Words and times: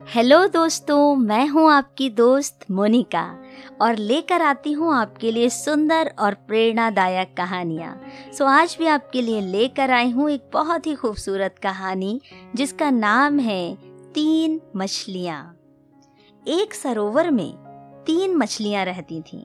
Hello 0.00 0.46
दोस्तों, 0.46 1.14
मैं 1.16 1.46
हूँ 1.48 1.70
आपकी 1.72 2.08
दोस्त 2.10 2.64
मोनिका 2.70 3.22
और 3.80 3.96
लेकर 3.96 4.42
आती 4.42 4.72
हूँ 4.72 4.94
आपके 4.94 5.32
लिए 5.32 5.48
सुंदर 5.48 6.12
और 6.18 6.34
प्रेरणादायक 6.48 7.34
कहानियाँ। 7.36 7.92
सो 8.32 8.44
आज 8.44 8.76
भी 8.78 8.86
आपके 8.86 9.22
लिए 9.22 9.40
लेकर 9.40 9.90
आई 9.90 10.10
हूँ 10.10 10.30
एक 10.30 10.48
बहुत 10.52 10.86
ही 10.86 10.94
खूबसूरत 10.94 11.58
कहानी, 11.62 12.20
जिसका 12.56 12.90
नाम 12.90 13.38
है 13.38 13.74
तीन 14.14 14.60
मछलियाँ। 14.76 15.42
एक 16.48 16.74
सरोवर 16.74 17.30
में 17.30 17.52
तीन 18.06 18.36
मछलियाँ 18.36 18.84
रहती 18.84 19.20
थीं। 19.22 19.44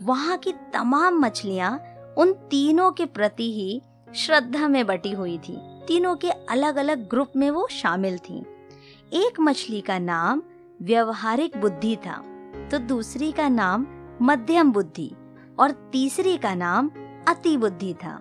वहाँ 0.00 0.36
की 0.36 0.52
तमाम 0.52 1.20
मछलियाँ 1.20 1.78
उन 2.18 2.32
तीनों 2.50 2.90
के 2.92 3.06
प्रति 3.06 3.52
ही 3.52 3.82
श्रद्धा 4.16 4.68
में 4.68 4.86
बटी 4.86 5.12
हुई 5.12 5.38
थी। 5.38 5.56
तीनों 5.86 6.16
के 6.16 6.30
अलग 6.30 6.76
अलग 6.76 7.08
ग्रुप 7.08 7.32
में 7.36 7.50
वो 7.50 7.68
शामिल 7.70 8.18
थीं। 8.18 8.42
एक 9.12 9.40
मछली 9.40 9.80
का 9.80 9.98
नाम 9.98 10.42
व्यवहारिक 10.82 11.56
बुद्धि 11.56 11.96
था 11.96 12.14
तो 12.70 12.78
दूसरी 12.78 13.32
का 13.32 13.48
नाम 13.48 13.86
मध्यम 14.22 14.72
बुद्धि 14.72 15.10
और 15.58 15.70
तीसरी 15.92 16.36
का 16.36 16.54
नाम 16.54 16.90
अति 17.28 17.56
बुद्धि 17.56 17.94
था। 17.94 18.14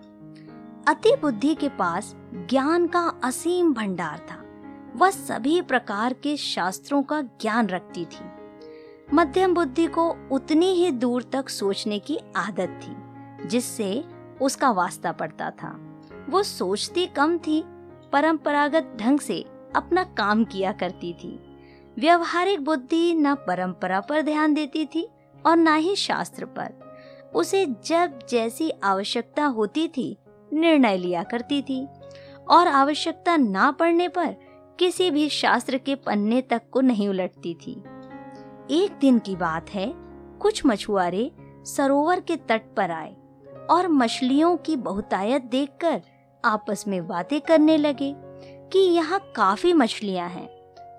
अति 0.88 1.16
बुद्धि 1.22 1.55
के 1.55 1.70
पास 1.70 2.16
ज्ञान 2.50 2.88
का 2.88 3.00
असीम 3.23 3.73
भंडार 3.73 4.17
था। 4.20 4.44
वह 4.95 5.09
सभी 5.09 5.62
प्रकार 5.62 6.14
के 6.14 6.38
शास्त्रों 6.38 7.03
का 7.03 7.22
ज्ञान 7.22 7.67
रखती 7.67 8.05
थी। 8.05 8.26
मध्यम 9.14 9.53
बुद्धि 9.53 9.88
को 9.88 10.09
उतनी 10.31 10.73
ही 10.73 10.92
दूर 10.92 11.23
तक 11.23 11.50
सोचने 11.50 12.00
की 12.00 12.20
आदत 12.36 12.80
थी, 12.84 13.48
जिससे 13.48 14.03
उसका 14.42 14.72
वास्ता 14.72 15.12
पड़ता 15.12 15.50
था। 15.52 15.76
वो 16.30 16.44
सोचती 16.44 17.05
कम 17.05 17.38
थी, 17.38 17.64
परंपरागत 18.12 18.98
ढंग 19.02 19.20
से 19.20 19.45
अपना 19.75 20.03
काम 20.03 20.43
किया 20.43 20.71
करती 20.71 21.13
थी। 21.13 21.39
व्यवहारिक 21.99 22.63
बुद्धि 22.63 23.13
न 23.13 23.35
परंपरा 23.35 23.99
पर 23.99 24.21
ध्यान 24.21 24.53
देती 24.53 24.85
थी 24.85 25.09
और 25.45 25.58
न 25.58 25.75
ही 25.75 25.95
शास्त्र 25.95 26.45
पर। 26.45 26.73
उसे 27.36 27.66
जब 27.66 28.19
जैसी 28.30 28.72
आवश्यकता 28.83 29.45
होती 29.45 29.88
थी, 29.88 30.17
निर्णय 30.53 30.97
लिया 30.97 31.23
करती 31.23 31.61
थी। 31.61 31.88
और 32.50 32.67
आवश्यकता 32.67 33.38
ना 33.38 33.72
पड़ने 33.72 34.08
पर 34.08 34.36
किसी 34.80 35.11
भी 35.11 35.30
शास्त्र 35.30 35.78
के 35.78 35.95
पन्ने 35.95 36.41
तक 36.41 36.61
को 36.72 36.81
नहीं 36.81 37.09
उलटती 37.09 37.53
थी। 37.53 37.83
एक 38.72 38.97
दिन 39.02 39.19
की 39.19 39.35
बात 39.35 39.69
है, 39.69 39.94
कुछ 40.39 40.66
मछुआरे 40.66 41.31
सरोवर 41.63 42.19
के 42.19 42.35
तट 42.35 42.61
पर 42.78 42.91
आए 42.91 43.16
और 43.69 43.88
मछलियों 43.88 44.58
की 44.58 44.75
बहुतायत 44.75 45.41
देखकर 45.41 46.02
आपस 46.45 46.85
में 46.88 47.08
बातें 47.08 47.41
करने 47.41 47.78
लगे। 47.78 48.16
कि 48.73 48.80
यहाँ 48.80 49.19
काफ़ी 49.36 49.73
मछलियाँ 49.73 50.30
हैं। 50.30 50.50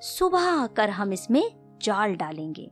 सुबह 0.01 0.39
आकर 0.39 0.91
हम 0.91 1.13
इसमें 1.13 1.53
जाल 1.83 2.15
डालेंगे। 2.15 2.71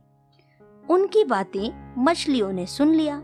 उनकी 0.89 1.23
बातें 1.23 1.95
मछलियों 2.03 2.51
ने 2.51 2.65
सुन 2.65 2.93
लिया। 2.93 3.23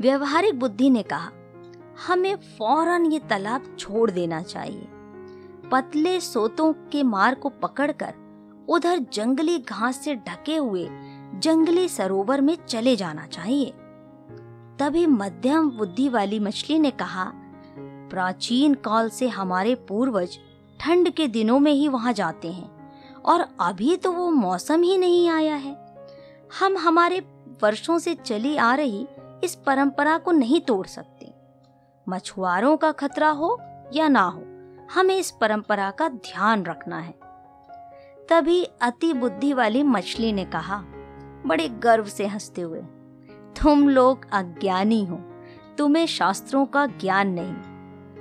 व्यवहारिक 0.00 0.58
बुद्धि 0.58 0.90
ने 0.90 1.02
कहा, 1.02 1.30
हमें 2.06 2.36
फ़ौरन 2.36 3.06
ये 3.06 3.18
तालाब 3.18 3.76
छोड़ 3.78 4.10
देना 4.10 4.42
चाहिए। 4.42 4.88
पतले 5.72 6.20
सोतों 6.20 6.72
के 6.72 7.02
मार 7.02 7.34
को 7.34 7.48
पकड़कर 7.48 8.14
उधर 8.68 8.98
जंगली 8.98 9.58
घास 9.58 9.96
से 9.96 10.14
ढके 10.14 10.56
हुए 10.56 10.88
जंगली 11.34 11.88
सरोवर 11.88 12.40
में 12.40 12.56
चले 12.68 12.96
जाना 12.96 13.26
चाहिए। 13.26 13.70
तभी 14.78 15.06
मध्यम 15.06 15.70
बुद्धि 15.70 16.08
वाली 16.08 16.38
मछली 16.40 16.78
ने 16.78 16.90
कहा 16.90 17.32
प्राचीन 18.12 18.74
काल 18.74 19.08
से 19.10 19.28
हमारे 19.28 19.74
पूर्वज 19.88 20.38
ठंड 20.80 21.10
के 21.10 21.26
दिनों 21.28 21.58
में 21.58 21.72
ही 21.72 21.88
वहाँ 21.88 22.12
जाते 22.12 22.52
हैं, 22.52 22.70
और 23.24 23.46
अभी 23.60 23.96
तो 23.96 24.12
वो 24.12 24.30
मौसम 24.30 24.82
ही 24.82 24.96
नहीं 24.98 25.28
आया 25.28 25.54
है। 25.54 25.76
हम 26.60 26.76
हमारे 26.76 27.20
वर्षों 27.62 27.98
से 27.98 28.14
चली 28.14 28.56
आ 28.56 28.74
रही 28.74 29.06
इस 29.44 29.54
परंपरा 29.54 30.18
को 30.18 30.32
नहीं 30.32 30.60
तोड़ 30.60 30.86
सकते। 30.86 31.32
मछुआरों 32.06 32.76
का 32.76 32.92
खतरा 32.92 33.28
हो 33.30 33.58
या 33.94 34.08
ना 34.08 34.22
हो, 34.22 34.42
हमें 34.94 35.16
इस 35.16 35.30
परंपरा 35.30 35.90
का 35.90 36.08
ध्यान 36.08 36.64
रखना 36.64 36.98
है। 36.98 37.14
तभी 38.28 38.64
अति 38.82 39.12
बुद्धि 39.12 39.52
वाली 39.52 39.82
मछली 39.82 40.32
ने 40.32 40.44
कहा, 40.44 40.82
बड़े 41.46 41.68
गर्व 41.68 42.04
से 42.04 42.26
हँसते 42.26 42.62
हुए, 42.62 42.80
तुम 43.62 43.88
लोग 43.88 44.26
अज्ञानी 44.32 45.04
हो, 45.04 45.16
तुम्हें 45.78 46.06
शास्त्रों 46.06 46.66
का 46.66 46.86
ज्ञान 46.86 47.28
नहीं। 47.30 47.71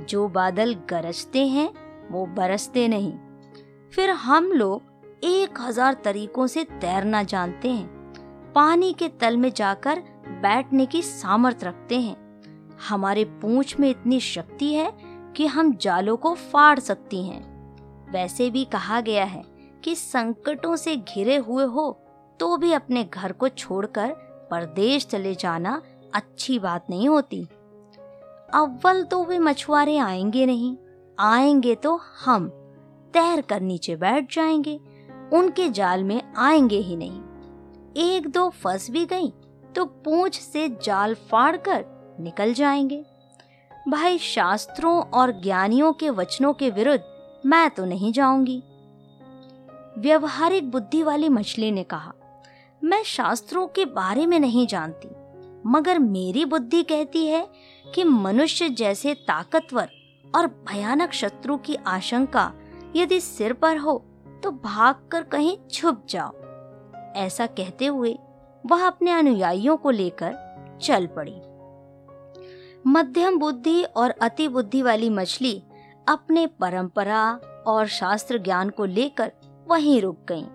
जो 0.02 0.28
बादल 0.30 0.74
गरजते 0.90 1.46
हैं, 1.48 1.68
वो 2.12 2.26
बरसते 2.28 2.88
नहीं। 2.88 3.14
फिर 3.94 4.10
हम 4.10 4.52
लोग 4.52 5.20
एक 5.24 5.60
हज़ार 5.62 5.94
तरीकों 6.04 6.48
से 6.48 6.64
तैरना 6.64 7.24
जानते 7.24 7.70
हैं। 7.70 8.54
पानी 8.56 8.92
के 8.94 9.08
तल 9.22 9.38
में 9.38 9.52
जाकर 9.52 10.00
बैठने 10.42 10.86
की 10.86 11.02
सामर्थ 11.02 11.64
रखते 11.64 12.00
हैं। 12.00 12.16
हमारे 12.90 13.24
पूंछ 13.42 13.80
में 13.80 13.90
इतनी 13.90 14.20
शक्ति 14.20 14.74
है 14.74 14.92
कि 15.36 15.46
हम 15.46 15.74
जालों 15.76 16.16
को 16.18 16.34
फाड़ 16.36 16.80
सकती 16.80 17.24
हैं। 17.24 17.50
वैसे 18.12 18.50
भी 18.50 18.64
कहा 18.66 19.00
गया 19.02 19.24
है 19.26 19.44
कि 19.84 19.96
संकटों 19.96 20.76
से 20.76 20.96
घिरे 20.96 21.36
हुए 21.38 21.66
हो 21.66 21.92
तो 22.40 22.56
भी 22.58 22.72
अपने 22.74 23.04
घर 23.04 23.32
को 23.32 23.50
छोड़कर 23.50 24.14
परदेश 24.52 25.06
चले 25.06 25.34
जाना 25.36 25.82
अच्छी 26.14 26.58
बात 26.60 26.86
नहीं 26.90 27.08
होती। 27.10 27.46
अव्वल 28.54 29.04
तो 29.04 29.24
वे 29.24 29.38
मछुआरे 29.40 29.98
आएँगे 29.98 30.46
नहीं। 30.46 30.76
आएँगे 31.20 31.76
तो 31.76 31.96
हम 32.26 32.48
तैर 33.14 33.42
कर 33.42 33.62
नीचे 33.62 33.96
बैठ 33.96 34.34
जाएँगे। 34.36 34.80
उनके 35.34 35.70
जाल 35.70 36.04
में 36.04 36.22
आएँगे 36.38 36.78
ही 36.78 36.96
नहीं। 36.96 37.22
एक 38.06 38.28
दो 38.28 38.50
फंस 38.50 38.90
भी 38.92 39.06
गई 39.06 39.32
तो 39.76 39.86
पूछ 39.86 40.40
से 40.40 40.68
जाल 40.84 41.14
फाड़ 41.32 41.56
कर 41.58 41.86
निकल 42.20 42.54
जाएँगे। 42.54 43.04
भाई 43.90 44.18
शास्त्रों 44.18 45.02
और 45.12 45.32
ज्ञानियों 45.42 45.94
के 45.94 46.10
वचनों 46.10 46.54
के 46.54 46.70
विरुद्ध 46.70 47.04
मैं 47.46 47.70
तो 47.70 47.86
नहीं 47.86 48.12
जाऊँगी। 48.14 48.62
व्यवहारिक 49.98 50.70
बुद्धि 50.72 51.04
वाली 51.04 51.30
मछली 51.30 51.72
ने 51.72 51.84
कहा, 51.84 52.14
मैं 52.84 53.04
शास्त्रों 53.04 53.68
के 53.68 53.86
बारे 53.86 54.26
में 54.26 54.40
नहीं 54.40 54.68
जानती। 54.68 55.10
मगर 55.66 56.00
मेरी 56.00 56.46
बुद्धि 56.46 56.84
कहती 56.84 57.26
है 57.26 57.48
कि 57.96 58.04
मनुष्य 58.04 58.70
जैसे 58.70 59.14
ताकतवर 59.28 59.90
और 60.36 60.48
भयानक 60.68 61.14
शत्रु 61.14 61.58
की 61.58 61.76
आशंका 61.88 62.52
यदि 62.96 63.20
सिर 63.20 63.54
पर 63.54 63.78
हो 63.78 63.98
तो 64.44 64.52
भागकर 64.52 65.24
कहीं 65.24 65.58
छुप 65.72 66.06
जाओ 66.10 66.32
ऐसा 67.16 67.46
कहते 67.46 67.86
हुए 67.86 68.18
वह 68.64 68.86
अपने 68.88 69.12
अनुयायियों 69.12 69.78
को 69.78 69.90
लेकर 69.90 70.36
चल 70.82 71.08
पड़ी 71.08 71.40
मध्यम 72.88 73.38
बुद्धि 73.38 73.84
और 73.84 74.10
अति 74.22 74.48
बुद्धि 74.48 74.82
वाली 74.82 75.10
मछली 75.10 75.62
अपने 76.08 76.46
परंपरा 76.60 77.40
और 77.68 77.88
शास्त्र 77.88 78.38
ज्ञान 78.38 78.70
को 78.70 78.86
लेकर 78.86 79.32
वहीं 79.68 80.02
रुक 80.02 80.18
गईं। 80.30 80.46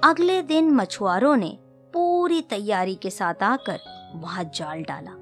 अगले 0.00 0.40
दिन 0.42 0.70
मछुआरों 0.70 1.36
ने 1.36 1.58
पूरी 1.94 2.40
तैयारी 2.40 2.94
के 2.94 3.10
साथ 3.10 3.42
आकर 3.42 3.78
वहाँ 4.14 4.44
जाल 4.44 4.82
डाला 4.82 5.12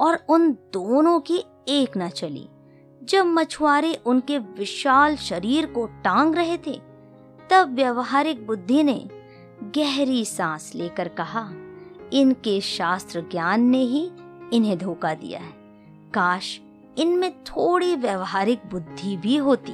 और 0.00 0.24
उन 0.28 0.52
दोनों 0.52 1.20
की 1.20 1.44
एक 1.68 1.96
न 1.96 2.08
चली। 2.08 2.48
जब 3.04 3.26
मछुआरे 3.26 3.94
उनके 4.06 4.38
विशाल 4.38 5.16
शरीर 5.16 5.66
को 5.66 5.86
टांग 5.86 6.34
रहे 6.34 6.56
थे, 6.56 6.80
तब 7.50 7.74
व्यवहारिक 7.74 8.46
बुद्धि 8.46 8.82
ने 8.82 9.08
गहरी 9.62 10.24
सांस 10.24 10.72
लेकर 10.74 11.08
कहा, 11.08 11.50
इनके 12.12 12.60
शास्त्र 12.60 13.20
ज्ञान 13.20 13.62
ने 13.62 13.82
ही 13.82 14.10
इन्हें 14.52 14.78
धोखा 14.78 15.14
दिया 15.14 15.40
है। 15.40 15.52
काश 16.14 16.60
इनमें 16.98 17.44
थोड़ी 17.44 17.96
व्यवहारिक 17.96 18.60
बुद्धि 18.70 19.16
भी 19.16 19.36
होती। 19.36 19.72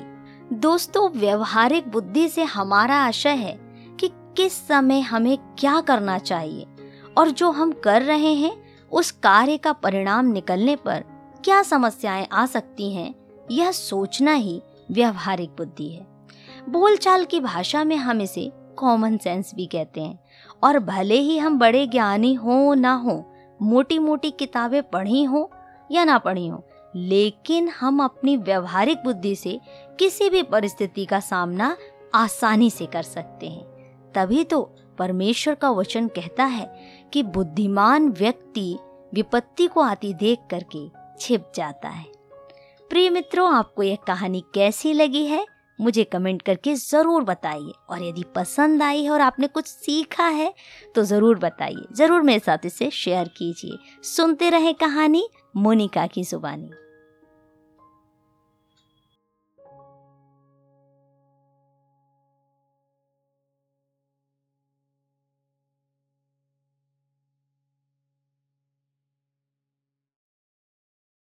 दोस्तों, 0.52 1.10
व्यवहारिक 1.10 1.88
बुद्धि 1.88 2.28
से 2.28 2.42
हमारा 2.42 2.96
आशय 2.96 3.30
है 3.30 3.60
कि 4.00 4.08
किस 4.08 4.68
समय 4.68 5.00
हमें 5.00 5.38
क्या 5.58 5.80
करना 5.80 6.18
चाहिए। 6.18 6.66
और 7.18 7.30
जो 7.30 7.50
हम 7.50 7.72
कर 7.72 8.02
रहे 8.02 8.32
हैं, 8.34 8.56
उस 8.92 9.10
कार्य 9.10 9.56
का 9.56 9.72
परिणाम 9.72 10.26
निकलने 10.26 10.76
पर 10.76 11.04
क्या 11.44 11.62
समस्याएँ 11.62 12.26
आ 12.32 12.46
सकती 12.46 12.92
हैं, 12.94 13.14
यह 13.50 13.72
सोचना 13.72 14.32
ही 14.32 14.62
व्यवहारिक 14.90 15.50
बुद्धि 15.50 15.88
है। 15.88 16.06
बोलचाल 16.68 17.24
की 17.24 17.40
भाषा 17.40 17.84
में 17.84 17.96
हम 17.96 18.20
इसे 18.20 18.50
कॉमन 18.76 19.16
सेंस 19.16 19.54
भी 19.54 19.66
कहते 19.66 20.00
हैं। 20.00 20.18
और 20.62 20.78
भले 20.78 21.14
ही 21.14 21.38
हम 21.38 21.58
बड़े 21.58 21.86
ज्ञानी 21.86 22.34
हो 22.34 22.74
ना 22.74 22.94
हो 22.94 23.24
मोटी 23.62 23.98
मोटी 23.98 24.30
किताबें 24.30 24.82
पढ़ी 24.82 25.22
हो 25.22 25.50
या 25.90 26.04
ना 26.04 26.18
पढ़ी 26.18 26.46
हो, 26.46 26.64
लेकिन 26.96 27.68
हम 27.68 28.02
अपनी 28.04 28.36
व्यवहारिक 28.36 28.98
बुद्धि 28.98 29.34
से 29.36 29.60
किसी 29.98 30.30
भी 30.30 30.42
परिस्थिति 30.42 31.04
का 31.04 31.20
सामना 31.20 31.76
आसानी 32.14 32.70
से 32.70 32.86
कर 32.86 33.02
सकते 33.02 33.48
हैं। 33.48 33.64
तभी 34.14 34.44
तो 34.44 34.62
परमेश्वर 34.98 35.54
का 35.54 35.70
वचन 35.70 36.08
कहता 36.08 36.44
है 36.44 36.72
कि 37.12 37.22
बुद्धिमान 37.22 38.08
व्यक्ति 38.10 38.76
विपत्ति 39.14 39.66
को 39.66 39.80
आती 39.80 40.12
देख 40.14 40.38
करके 40.50 40.88
छिप 41.20 41.50
जाता 41.54 41.88
है। 41.88 42.06
प्रिय 42.90 43.10
मित्रों, 43.10 43.52
आपको 43.54 43.82
यह 43.82 43.96
कहानी 44.06 44.42
कैसी 44.54 44.92
लगी 44.92 45.24
है? 45.26 45.46
मुझे 45.78 46.02
कमेंट 46.04 46.42
करके 46.42 46.74
ज़रूर 46.74 47.22
बताइए। 47.24 47.72
और 47.90 48.02
यदि 48.02 48.24
पसंद 48.34 48.82
आई 48.82 49.02
है 49.04 49.10
और 49.10 49.20
आपने 49.20 49.46
कुछ 49.46 49.66
सीखा 49.66 50.26
है 50.26 50.52
तो 50.94 51.02
ज़रूर 51.02 51.38
बताइए। 51.38 51.86
ज़रूर 51.94 52.22
मेरे 52.22 52.38
साथ 52.38 52.66
इसे 52.66 52.90
शेयर 52.90 53.28
कीजिए। 53.28 53.78
सुनते 54.04 54.50
रहे 54.50 54.72
कहानी 54.72 55.28
मोनिका 55.56 56.06
की 56.06 56.22
जुबानी। 56.22 56.70